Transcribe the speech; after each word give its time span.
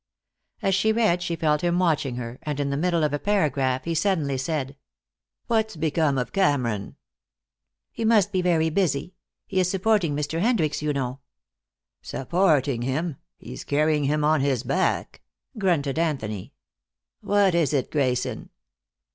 As 0.63 0.73
she 0.73 0.91
read 0.91 1.21
she 1.21 1.35
felt 1.35 1.61
him 1.61 1.77
watching 1.77 2.15
her, 2.15 2.39
and 2.41 2.59
in 2.59 2.71
the 2.71 2.75
middle 2.75 3.03
of 3.03 3.13
a 3.13 3.19
paragraph 3.19 3.83
he 3.83 3.93
suddenly 3.93 4.35
said: 4.35 4.75
"What's 5.45 5.75
become 5.75 6.17
of 6.17 6.31
Cameron?" 6.33 6.95
"He 7.91 8.03
must 8.03 8.31
be 8.31 8.41
very 8.41 8.71
busy. 8.71 9.13
He 9.45 9.59
is 9.59 9.69
supporting 9.69 10.15
Mr. 10.15 10.39
Hendricks, 10.39 10.81
you 10.81 10.91
know." 10.91 11.19
"Supporting 12.01 12.81
him! 12.81 13.17
He's 13.37 13.63
carrying 13.63 14.05
him 14.05 14.23
on 14.23 14.41
his 14.41 14.63
back," 14.63 15.21
grunted 15.59 15.99
Anthony. 15.99 16.53
"What 17.19 17.53
is 17.53 17.71
it, 17.71 17.91
Grayson?" 17.91 18.49